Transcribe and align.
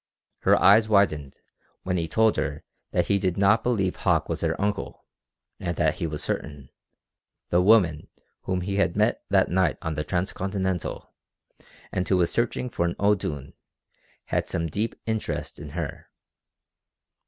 Her 0.39 0.59
eyes 0.59 0.89
widened 0.89 1.41
when 1.83 1.95
he 1.97 2.07
told 2.07 2.35
her 2.37 2.63
that 2.89 3.05
he 3.05 3.19
did 3.19 3.37
not 3.37 3.61
believe 3.61 3.97
Hauck 3.97 4.27
was 4.29 4.41
her 4.41 4.59
uncle, 4.59 5.05
and 5.59 5.77
that 5.77 5.97
he 5.97 6.07
was 6.07 6.23
certain 6.23 6.71
the 7.49 7.61
woman 7.61 8.07
whom 8.45 8.61
he 8.61 8.77
had 8.77 8.95
met 8.95 9.21
that 9.29 9.51
night 9.51 9.77
on 9.83 9.93
the 9.93 10.03
Transcontinental, 10.03 11.13
and 11.91 12.09
who 12.09 12.17
was 12.17 12.31
searching 12.31 12.67
for 12.67 12.83
an 12.85 12.95
O'Doone, 12.99 13.53
had 14.25 14.47
some 14.47 14.65
deep 14.65 14.95
interest 15.05 15.59
in 15.59 15.69
her. 15.69 16.09